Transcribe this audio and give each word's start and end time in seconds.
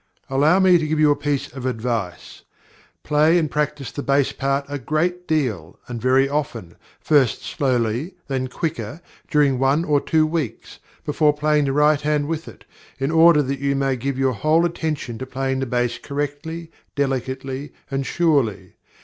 Allow 0.31 0.59
me 0.59 0.79
to 0.79 0.87
give 0.87 0.99
you 0.99 1.11
a 1.11 1.15
piece 1.15 1.53
of 1.53 1.63
advice. 1.67 2.41
Play 3.03 3.37
and 3.37 3.51
practise 3.51 3.91
the 3.91 4.01
bass 4.01 4.31
part 4.31 4.65
a 4.67 4.79
great 4.79 5.27
deal 5.27 5.77
and 5.87 6.01
very 6.01 6.27
often, 6.27 6.75
first 6.99 7.43
slowly, 7.43 8.15
then 8.27 8.47
quicker, 8.47 9.01
during 9.29 9.59
one 9.59 9.85
or 9.85 10.01
two 10.01 10.25
weeks, 10.25 10.79
before 11.05 11.33
playing 11.33 11.65
the 11.65 11.73
right 11.73 12.01
hand 12.01 12.27
with 12.27 12.47
it, 12.47 12.65
in 12.97 13.11
order 13.11 13.43
that 13.43 13.59
you 13.59 13.75
may 13.75 13.95
give 13.95 14.17
your 14.17 14.33
whole 14.33 14.65
attention 14.65 15.19
to 15.19 15.27
playing 15.27 15.59
the 15.59 15.67
bass 15.67 15.99
correctly, 15.99 16.71
delicately, 16.95 17.71
and 17.91 18.07
surely. 18.07 18.73